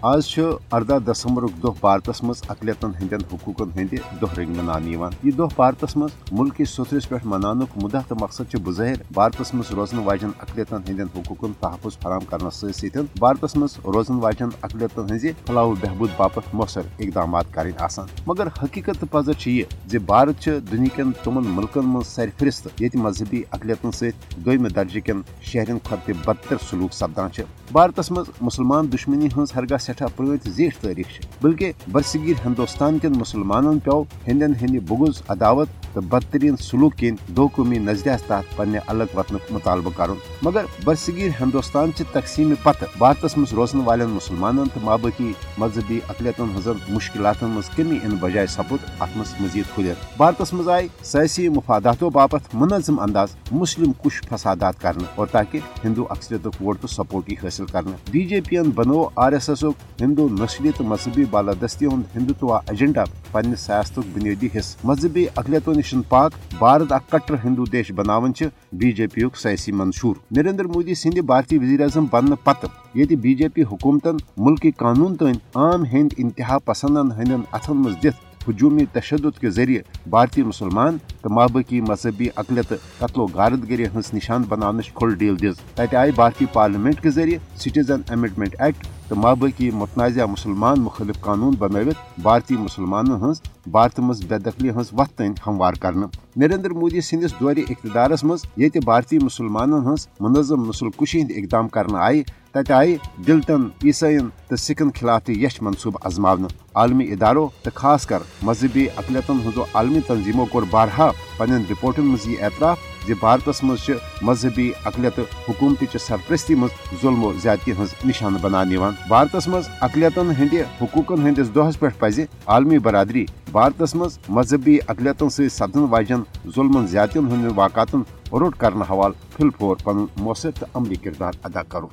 [0.00, 0.26] آز
[0.72, 5.96] اردہ دسمبر دہ بھارتس مز اقلیتن ہند حقوقن ہند دہ رنگ منانے یہ دہ بھارتس
[5.96, 11.00] مز ملکی سترس پہ منان مدہ تو مقصد بظاہر بھارتس مز روزن واجن اقلیتن ہند
[11.16, 16.86] حقوقن تحفظ فراہم کرنے ست بھارتس مز روزن واجن اقلیتن ہز فلاح بہبود باپت مؤثر
[16.98, 23.42] اقدامات کریں آسان۔ مگر حقیقت پزر یہ بھارت دنیا تمن ملکن من سرفرست یہ مذہبی
[23.50, 27.42] اقلیتن ست دم درجہ کن شہرن کھت بدتر سلوک سپدان
[27.72, 33.78] بھارتس مز مسلمان دشمنی ہز ہرگاہ سٹھا پرت زیٹھ تاریخ بلکہ برصغیر ہندوستان کن مسلمانن
[33.78, 39.16] پیو ہندین ہند بغض، عداوت تو بدترین سلوک کن دو قومی نظریہ تحت پنہ الگ
[39.16, 44.80] وطن مطالبہ کرن۔ مگر برصغیر ہندوستان چہ تقسیم پتہ بھارتس مز روزن والن مسلمانن تو
[44.84, 50.52] مابقی مذہبی اقلیتن ہزن مشکلات مز کمی ان بجائے سپد ات مز مزید کھلر بھارتس
[50.52, 56.46] مز آئی سیاسی مفاداتوں باپت منظم انداز مسلم کش فسادات کرنے اور تاکہ ہندو اکثریت
[56.60, 59.64] ووٹ تو سپورٹ حاصل کرنے بی جے پی بنو آر ایس ایس
[60.00, 66.02] ہندو نسلی تو مذہبی بالادستی ہند ہندوتوا ایجنڈا پنہ سیاست بنیادی حصہ مذہبی اقلیتوں نشن
[66.08, 68.32] پاک بھارت اک کٹر ہندو دیش بناون
[68.72, 73.34] بی جے پی سیاسی منشور نریندر مودی سند بھارتی وزیر اعظم بننے پتہ یہ بی
[73.34, 78.84] جے پی حکومتن ملکی قانون تین عام ہند انتہا پسندن ہند اتھن مز دت ہجومی
[78.92, 84.42] تشدد کے ذریعے بھارتی مسلمان تو مابقی مذہبی اقلیت قتل و غارت گری ہز نشان
[84.48, 89.70] بنانے کھل ڈیل دز تتہ آئی بھارتی پارلیمنٹ کے ذریعے سٹیزن امینڈمنٹ ایکٹ تو مابقی
[89.70, 95.32] متنازع مسلمان مخالف قانون بنوت بھارتی مسلمان ہز بھارت مز بے دخلی ہز وت تین
[95.46, 96.06] ہموار کرنا۔
[96.36, 101.68] نریندر مودی سندس دور اقتدارس مز یہ بھارتی مسلمان ہز منظم نسل کشی ہند اقدام
[101.68, 107.48] کرنا آئی تتہ آئی دلتن، عیسائین تو سکھن خلاف تہ یش منصوبہ ازماونہ عالمی اداروں
[107.62, 112.78] تو خاص کر مذہبی اقلیتن ہزو عالمی تنظیموں کور بارہا پنن رپورٹن مز یہ اعتراف
[113.08, 113.90] زِ بھارتس مز
[114.22, 116.70] مذہبی اقلیت حکومت چہ سرپرستی مز
[117.02, 118.76] ظلم و زیادتی ہز نشان بنانے
[119.08, 125.28] بھارتس مز اقلیتن ہند حقوقن ہندس دہس پہ پزِ عالمی برادری۔ بھارتس مز مذہبی اقلیتن
[125.28, 126.22] سی سپدن واجن
[126.56, 127.94] ظلم زیادتین ہند واقعات
[128.32, 131.88] روٹ کرنے حوالہ پھل پھور پن مؤثر تو عملی کردار ادا کرو